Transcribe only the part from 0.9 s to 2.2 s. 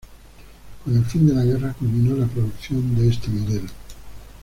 el fin de la guerra culminó